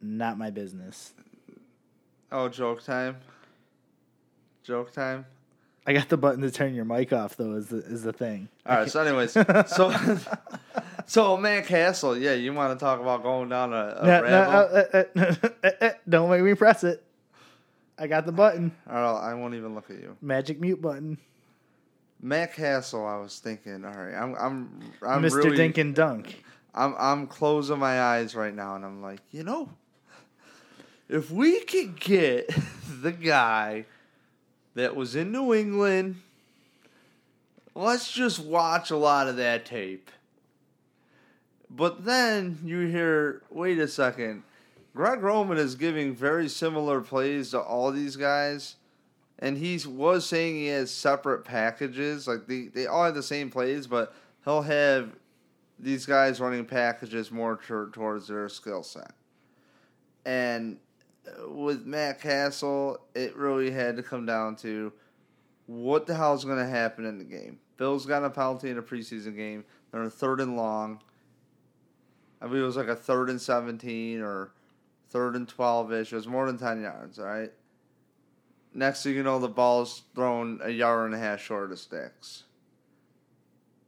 [0.00, 1.12] Not my business.
[2.32, 3.18] Oh, joke time.
[4.64, 5.26] Joke time.
[5.86, 7.54] I got the button to turn your mic off though.
[7.54, 8.48] Is the is the thing?
[8.66, 8.90] All right.
[8.90, 9.32] So, anyways,
[9.66, 9.92] so
[11.06, 12.16] so Matt Cassel.
[12.16, 15.34] Yeah, you want to talk about going down a, a No, no, uh, uh, uh,
[15.64, 17.02] uh, uh, don't make me press it.
[17.98, 18.72] I got the button.
[18.88, 20.16] All right, I won't even look at you.
[20.20, 21.18] Magic mute button.
[22.20, 23.04] Matt Cassel.
[23.04, 23.84] I was thinking.
[23.84, 25.36] All right, I'm I'm I'm Mr.
[25.36, 26.44] really Dink and Dunk.
[26.74, 29.68] I'm I'm closing my eyes right now, and I'm like, you know,
[31.08, 32.54] if we could get
[33.02, 33.86] the guy
[34.74, 36.16] that was in New England,
[37.74, 40.10] let's just watch a lot of that tape.
[41.70, 44.42] But then you hear, wait a second,
[44.94, 48.76] Greg Roman is giving very similar plays to all these guys.
[49.38, 52.28] And he was saying he has separate packages.
[52.28, 55.16] Like they, they all have the same plays, but he'll have
[55.78, 59.12] these guys running packages more tur towards their skill set.
[60.24, 60.78] And
[61.48, 64.92] with Matt Cassel, it really had to come down to
[65.66, 67.58] what the hell is going to happen in the game.
[67.76, 69.64] Bills got a penalty in a preseason game.
[69.90, 71.00] They're third and long.
[72.40, 74.52] I believe it was like a third and 17 or
[75.10, 76.12] third and 12 ish.
[76.12, 77.52] It was more than 10 yards, all right?
[78.74, 82.44] Next thing you know, the ball's thrown a yard and a half short of sticks.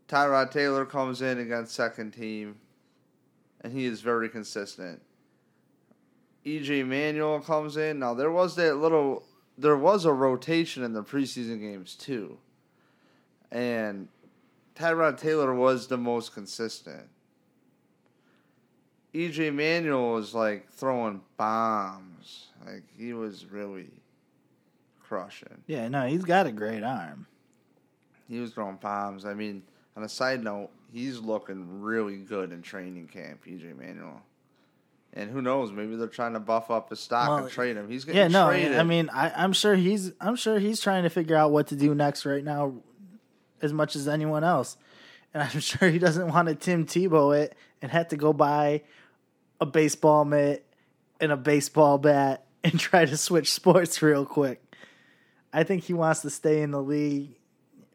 [0.08, 2.56] Tyrod Taylor comes in against second team,
[3.62, 5.00] and he is very consistent.
[6.44, 7.98] EJ Manuel comes in.
[7.98, 9.24] Now there was that little,
[9.56, 12.38] there was a rotation in the preseason games too,
[13.50, 14.08] and
[14.74, 17.08] Tyrod Taylor was the most consistent.
[19.14, 23.90] EJ Manuel was like throwing bombs, like he was really
[25.00, 25.62] crushing.
[25.66, 27.26] Yeah, no, he's got a great arm.
[28.28, 29.24] He was throwing bombs.
[29.24, 29.62] I mean,
[29.96, 34.20] on a side note, he's looking really good in training camp, EJ Manuel.
[35.16, 35.70] And who knows?
[35.70, 37.88] Maybe they're trying to buff up his stock Well, and trade him.
[37.88, 38.76] He's getting Yeah, no, traded.
[38.76, 41.76] I mean, I, I'm sure he's, I'm sure he's trying to figure out what to
[41.76, 42.74] do next right now,
[43.62, 44.76] as much as anyone else,
[45.32, 48.82] and I'm sure he doesn't want to Tim Tebow it and have to go buy
[49.60, 50.66] a baseball mitt
[51.20, 54.60] and a baseball bat and try to switch sports real quick.
[55.52, 57.36] I think he wants to stay in the league,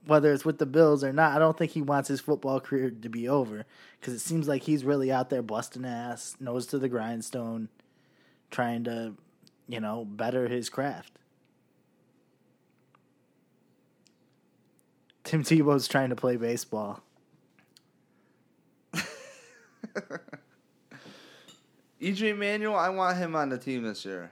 [0.06, 1.36] whether it's with the Bills or not.
[1.36, 3.66] I don't think he wants his football career to be over
[4.00, 7.70] because it seems like he's really out there busting ass, nose to the grindstone,
[8.52, 9.16] trying to,
[9.68, 11.14] you know, better his craft.
[15.24, 17.04] Tim Tebow's trying to play baseball.
[22.02, 24.32] EJ Manuel, I want him on the team this year.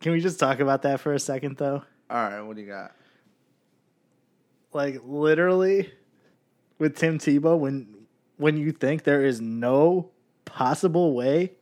[0.00, 1.84] Can we just talk about that for a second, though?
[2.08, 2.92] All right, what do you got?
[4.72, 5.90] Like literally,
[6.78, 7.94] with Tim Tebow, when
[8.36, 10.10] when you think there is no
[10.44, 11.52] possible way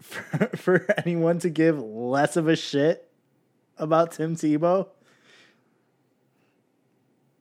[0.00, 0.22] for,
[0.56, 3.10] for anyone to give less of a shit
[3.78, 4.88] about Tim Tebow,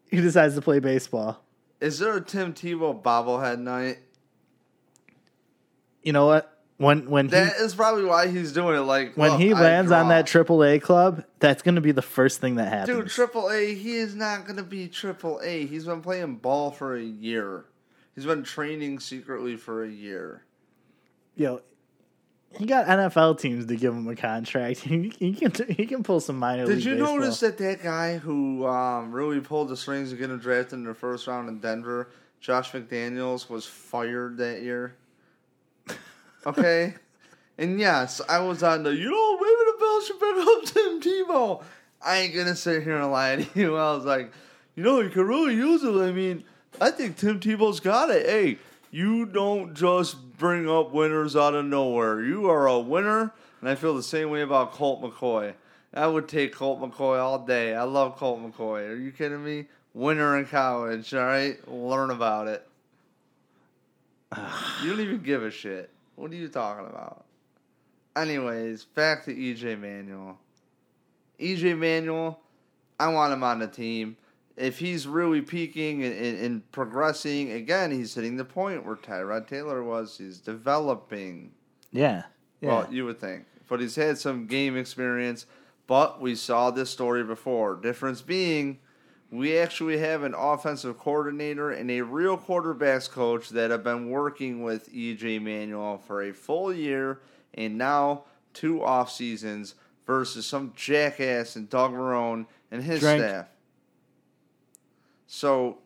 [0.09, 1.43] he decides to play baseball.
[1.79, 3.99] Is there a Tim Tebow bobblehead night?
[6.01, 6.56] You know what?
[6.77, 8.81] When when he That is probably why he's doing it.
[8.81, 12.03] Like when look, he lands on that triple A club, that's going to be the
[12.03, 12.97] first thing that happens.
[12.97, 15.65] Dude, Triple A, he is not going to be Triple A.
[15.65, 17.65] He's been playing ball for a year.
[18.13, 20.43] He's been training secretly for a year.
[21.35, 21.61] Yo,
[22.57, 24.79] he got NFL teams to give him a contract.
[24.87, 27.17] He, he can he can pull some minor Did you baseball.
[27.17, 30.85] notice that that guy who um, really pulled the strings to get him drafted in
[30.85, 32.09] the first round in Denver,
[32.39, 34.95] Josh McDaniels, was fired that year?
[36.47, 36.95] Okay?
[37.57, 41.01] and yes, I was on the, you know, maybe the Bills should pick up Tim
[41.27, 41.63] Tebow.
[42.01, 43.75] I ain't to sit here and lie to you.
[43.75, 44.31] I was like,
[44.75, 45.95] you know, you could really use it.
[45.95, 46.43] I mean,
[46.79, 48.25] I think Tim Tebow's got it.
[48.27, 48.59] Hey,
[48.91, 52.23] you don't just bring up winners out of nowhere.
[52.23, 55.53] You are a winner, and I feel the same way about Colt McCoy.
[55.93, 57.75] I would take Colt McCoy all day.
[57.75, 58.87] I love Colt McCoy.
[58.89, 59.65] Are you kidding me?
[59.93, 61.57] Winner in college, all right?
[61.67, 62.67] Learn about it.
[64.83, 65.89] you don't even give a shit.
[66.17, 67.25] What are you talking about?
[68.15, 70.39] Anyways, back to EJ Manuel.
[71.39, 72.39] EJ Manuel,
[72.99, 74.17] I want him on the team.
[74.55, 79.47] If he's really peaking and, and, and progressing, again, he's hitting the point where Tyrod
[79.47, 80.17] Taylor was.
[80.17, 81.51] He's developing.
[81.91, 82.23] Yeah,
[82.61, 82.69] yeah.
[82.69, 83.45] Well, you would think.
[83.69, 85.45] But he's had some game experience.
[85.85, 87.75] But we saw this story before.
[87.75, 88.79] Difference being,
[89.29, 94.63] we actually have an offensive coordinator and a real quarterbacks coach that have been working
[94.63, 97.19] with EJ Manuel for a full year
[97.53, 103.21] and now two off seasons versus some jackass and Doug Marrone and his Drink.
[103.21, 103.47] staff.
[105.27, 105.79] So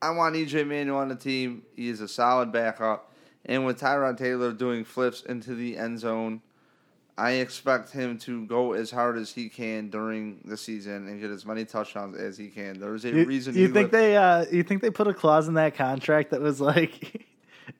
[0.00, 1.62] I want EJ Manuel on the team.
[1.76, 3.10] He is a solid backup.
[3.44, 6.40] And with Tyrod Taylor doing flips into the end zone,
[7.18, 11.30] I expect him to go as hard as he can during the season and get
[11.30, 12.80] as many touchdowns as he can.
[12.80, 15.54] There's a you, reason you think they uh you think they put a clause in
[15.54, 17.26] that contract that was like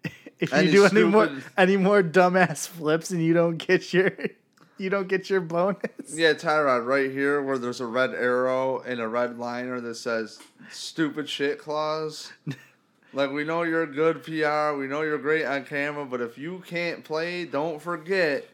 [0.38, 4.12] if Any you do any more any more dumbass flips and you don't get your
[4.78, 5.78] you don't get your bonus.
[6.12, 10.40] Yeah, Tyrod, right here where there's a red arrow and a red liner that says
[10.70, 12.32] stupid shit clause.
[13.14, 16.62] like we know you're good PR, we know you're great on camera, but if you
[16.66, 18.46] can't play, don't forget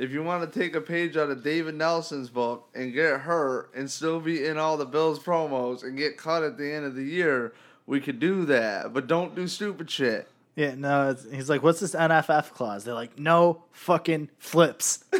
[0.00, 3.70] if you want to take a page out of David Nelson's book and get hurt
[3.74, 6.94] and still be in all the Bills promos and get cut at the end of
[6.94, 7.52] the year,
[7.86, 8.94] we could do that.
[8.94, 10.26] But don't do stupid shit.
[10.56, 15.04] Yeah, no, it's, he's like, "What's this NFF clause?" They're like, "No fucking flips."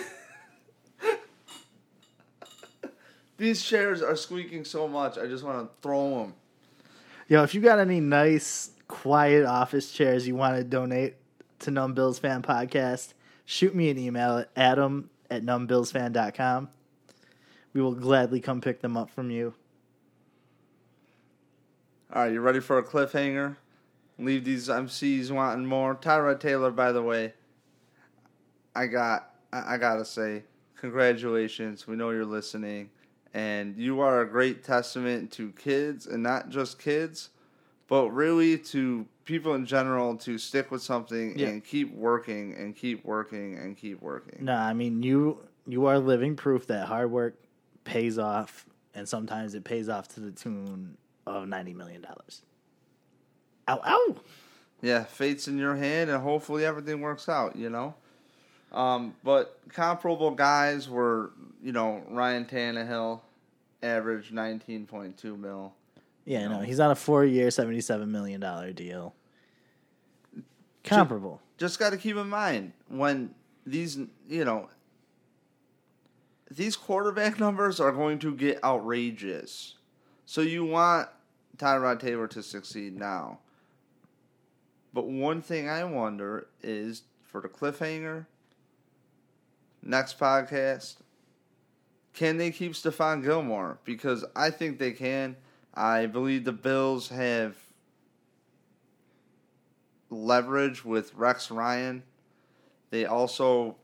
[3.37, 6.35] These chairs are squeaking so much, I just want to throw them.
[7.29, 11.17] Yo, if you got any nice, quiet office chairs you want to donate,
[11.61, 13.13] to Numb Bills Fan Podcast,
[13.51, 16.69] shoot me an email at adam at numbbillsfan.com.
[17.73, 19.55] We will gladly come pick them up from you.
[22.13, 23.57] All right, you ready for a cliffhanger?
[24.19, 25.97] Leave these MCs wanting more.
[25.97, 27.35] Tyrod Taylor, by the way,
[28.77, 30.45] I got, I, I gotta say,
[30.77, 31.89] congratulations.
[31.89, 32.91] We know you're listening,
[33.35, 37.31] and you are a great testament to kids, and not just kids,
[37.89, 41.49] but really to people in general to stick with something Yeah.
[41.49, 44.45] and keep working and keep working and keep working.
[44.45, 47.37] No, I mean you you are living proof that hard work
[47.85, 52.43] pays off, and sometimes it pays off to the tune of ninety million dollars.
[53.69, 54.17] Ow, ow!
[54.83, 57.55] yeah, fate's in your hand, and hopefully everything works out.
[57.57, 57.95] You know,
[58.73, 61.31] um, but comparable guys were,
[61.63, 63.21] you know, Ryan Tannehill,
[63.83, 65.73] average nineteen point two mil.
[66.25, 69.15] Yeah, no, he's on a four-year, seventy-seven million dollar deal.
[70.85, 71.41] Comparable.
[71.59, 73.35] Just got to keep in mind when
[73.67, 74.69] these, you know,
[76.51, 79.75] these quarterback numbers are going to get outrageous.
[80.27, 81.09] So you want
[81.57, 83.41] Tyrod Taylor to succeed now.
[84.93, 88.27] But one thing I wonder is for the cliffhanger,
[89.83, 90.97] next podcast,
[92.13, 93.79] can they keep Stephon Gilmore?
[93.85, 95.37] Because I think they can.
[95.75, 97.57] I believe the Bills have
[100.11, 102.03] leverage with Rex Ryan.
[102.91, 103.77] They also,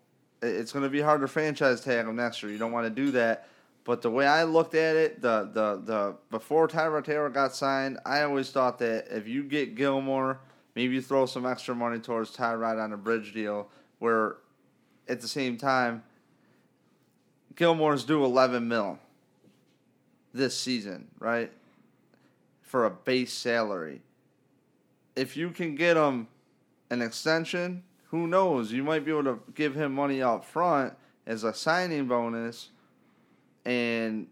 [0.42, 2.52] it's going to be hard to franchise tag him next year.
[2.52, 3.48] You don't want to do that.
[3.84, 8.00] But the way I looked at it, the the the before Tyrod Taylor got signed,
[8.04, 10.40] I always thought that if you get Gilmore,
[10.74, 13.68] maybe you throw some extra money towards Tyrod on a bridge deal,
[14.00, 14.38] where
[15.06, 16.02] at the same time,
[17.54, 18.98] Gilmore's due eleven mil
[20.34, 21.52] this season, right?
[22.62, 24.02] For a base salary
[25.16, 26.28] if you can get him
[26.90, 28.70] an extension, who knows?
[28.72, 30.94] You might be able to give him money up front
[31.26, 32.68] as a signing bonus,
[33.64, 34.26] and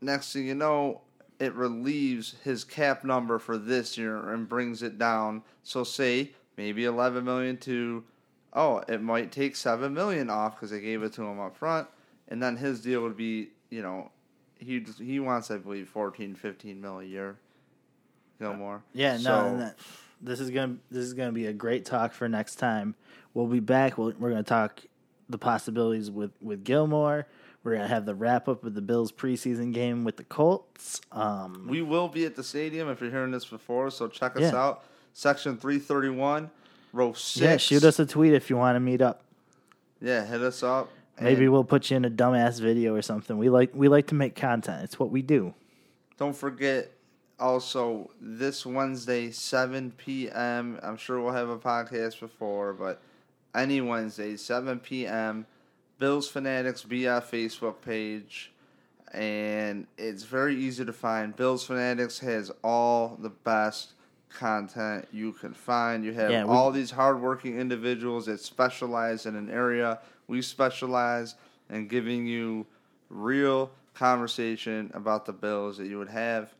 [0.00, 1.00] next thing you know,
[1.38, 5.42] it relieves his cap number for this year and brings it down.
[5.62, 8.04] So say maybe eleven million to,
[8.52, 11.88] oh, it might take seven million off because they gave it to him up front,
[12.28, 14.10] and then his deal would be, you know,
[14.58, 17.36] he he wants I believe 14, 15 mil a year.
[18.38, 18.76] Gilmore.
[18.76, 19.56] Uh, yeah, no, So-
[20.24, 22.94] this is gonna this is gonna be a great talk for next time.
[23.34, 23.96] We'll be back.
[23.98, 24.80] We'll, we're gonna talk
[25.28, 27.26] the possibilities with with Gilmore.
[27.62, 31.00] We're gonna have the wrap up of the Bills preseason game with the Colts.
[31.12, 34.42] Um, We will be at the stadium if you're hearing this before, so check us
[34.42, 34.56] Yeah.
[34.56, 34.84] out.
[35.12, 36.50] Section 331,
[36.92, 37.36] row 6.
[37.40, 39.22] yeah, shoot us a tweet if you want to meet up.
[40.00, 40.90] Yeah, hit us up.
[41.20, 43.38] Maybe we'll put you in a dumbass video or something.
[43.38, 44.82] We like we like to make content.
[44.82, 45.54] It's what we do.
[46.18, 46.90] Don't forget,
[47.38, 53.00] also, this Wednesday, 7 p.m., I'm sure we'll have a podcast before, but
[53.54, 55.46] any Wednesday, 7 p.m.,
[55.98, 58.52] Bills Fanatics BF Facebook page.
[59.12, 61.36] And it's very easy to find.
[61.36, 63.92] Bills Fanatics has all the best
[64.28, 66.04] content you can find.
[66.04, 70.00] You have Yeah, we- all these hardworking individuals that specialize in an area.
[70.26, 71.36] We specialize
[71.70, 72.66] in giving you
[73.08, 76.52] real conversation about the Bills that you would have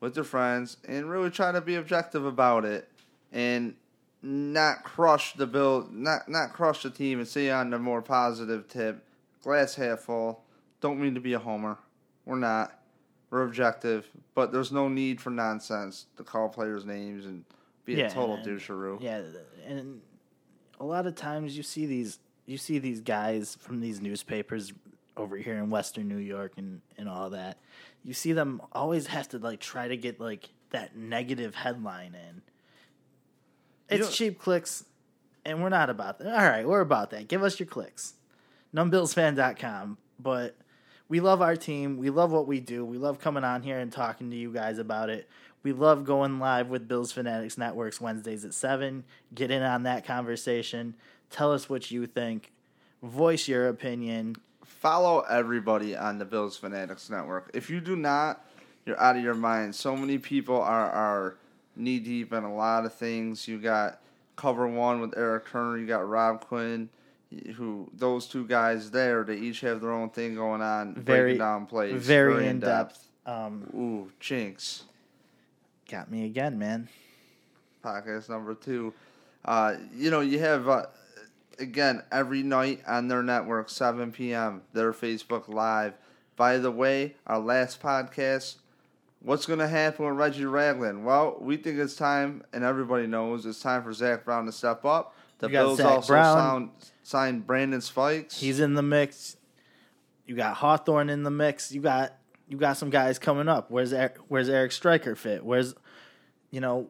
[0.00, 2.88] with your friends and really try to be objective about it
[3.32, 3.74] and
[4.22, 8.68] not crush the build, not not crush the team and see on the more positive
[8.68, 9.04] tip
[9.42, 10.42] glass half full.
[10.80, 11.78] Don't mean to be a homer.
[12.24, 12.72] We're not.
[13.30, 14.06] We're objective.
[14.34, 17.44] But there's no need for nonsense to call players names and
[17.84, 19.22] be Yeah, a total and- doucheroo Yeah,
[19.66, 20.00] and
[20.78, 24.72] a lot of times you see these you see these guys from these newspapers
[25.20, 27.58] over here in Western New York and and all that.
[28.04, 32.42] You see them always have to like try to get like that negative headline in.
[33.88, 34.84] It's know- cheap clicks,
[35.44, 36.28] and we're not about that.
[36.28, 37.28] All right, we're about that.
[37.28, 38.14] Give us your clicks.
[38.74, 39.98] Numbbillsfan.com.
[40.18, 40.56] But
[41.08, 41.96] we love our team.
[41.96, 42.84] We love what we do.
[42.84, 45.28] We love coming on here and talking to you guys about it.
[45.62, 49.04] We love going live with Bills Fanatics Networks Wednesdays at 7.
[49.34, 50.94] Get in on that conversation.
[51.28, 52.52] Tell us what you think.
[53.02, 54.36] Voice your opinion.
[54.70, 57.50] Follow everybody on the Bills Fanatics Network.
[57.54, 58.44] If you do not,
[58.86, 59.74] you're out of your mind.
[59.74, 61.36] So many people are are
[61.76, 63.46] knee deep in a lot of things.
[63.46, 64.00] You got
[64.36, 65.78] cover one with Eric Turner.
[65.78, 66.88] You got Rob Quinn.
[67.56, 69.22] Who those two guys there?
[69.22, 73.06] They each have their own thing going on, Very- breaking down plays, Very, in depth.
[73.26, 74.84] Um, Ooh, Jinx.
[75.88, 76.88] got me again, man.
[77.84, 78.92] podcast number two.
[79.44, 80.86] Uh, you know, you have uh,
[81.60, 84.62] again every night on their network, seven p.m.
[84.72, 85.94] Their Facebook Live.
[86.36, 88.56] By the way, our last podcast.
[89.22, 91.04] What's going to happen with Reggie Ragland?
[91.04, 94.86] Well, we think it's time, and everybody knows it's time for Zach Brown to step
[94.86, 95.14] up.
[95.40, 96.70] The You Bills also sound,
[97.02, 98.40] signed Brandon Spikes.
[98.40, 99.36] He's in the mix.
[100.26, 101.70] You got Hawthorne in the mix.
[101.70, 102.14] You got
[102.48, 103.70] you got some guys coming up.
[103.70, 105.44] Where's Eric, where's Eric Striker fit?
[105.44, 105.74] Where's
[106.50, 106.88] you know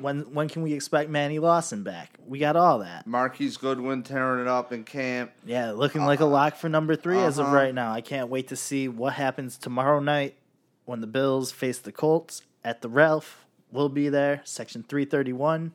[0.00, 2.18] when when can we expect Manny Lawson back?
[2.26, 3.06] We got all that.
[3.06, 5.30] Marquise Goodwin tearing it up in camp.
[5.44, 7.54] Yeah, looking like a lock for number 3 as of Uh-huh.
[7.54, 7.92] right now.
[7.92, 10.36] I can't wait to see what happens tomorrow night
[10.84, 13.44] when the Bills face the Colts at the Ralph.
[13.70, 15.72] We'll be there, section 331.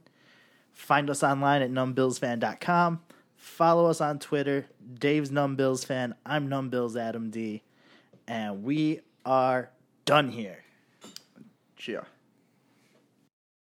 [0.74, 3.02] Find us online at numbbillsfan.com.
[3.36, 4.68] Follow us on Twitter,
[5.00, 6.14] Dave's NumbBills fan.
[6.26, 7.64] I'm NumbBills Adam D.
[8.28, 9.70] And we are
[10.06, 10.64] done here.
[11.78, 12.06] Cheer.